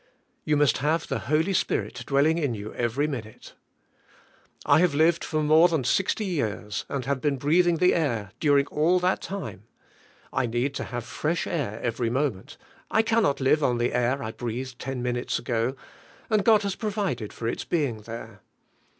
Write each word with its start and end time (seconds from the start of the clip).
You 0.45 0.57
must 0.57 0.79
have 0.79 1.05
the 1.05 1.19
Holy 1.29 1.53
Spirit 1.53 2.01
dwelling 2.07 2.39
in 2.39 2.55
you 2.55 2.73
every 2.73 3.05
minute. 3.05 3.53
I 4.65 4.79
have 4.79 4.95
lived 4.95 5.21
THK 5.21 5.25
HOI.Y 5.25 5.29
SPIRIT 5.29 5.29
IN 5.29 5.29
KPHKSIANS. 5.29 5.29
67 5.29 5.29
for 5.29 5.43
more 5.47 5.67
than 5.67 5.83
60 5.83 6.25
years 6.25 6.85
and 6.89 7.05
have 7.05 7.21
been 7.21 7.37
breathing 7.37 7.77
the 7.77 7.93
air 7.93 8.31
during 8.39 8.65
all 8.65 8.99
that 8.99 9.21
time. 9.21 9.65
I 10.33 10.47
need 10.47 10.73
to 10.73 10.85
have 10.85 11.03
fresh 11.05 11.45
air 11.45 11.79
every 11.83 12.09
moment, 12.09 12.57
I 12.89 13.03
cannot 13.03 13.39
live 13.39 13.63
on 13.63 13.77
the 13.77 13.93
air 13.93 14.23
I 14.23 14.31
breathed 14.31 14.79
10 14.79 15.03
minutes 15.03 15.37
ago, 15.37 15.75
and 16.31 16.43
God 16.43 16.63
has 16.63 16.73
provided 16.75 17.31
for 17.31 17.47
its 17.47 17.63
being 17.63 18.01
there. 18.01 18.41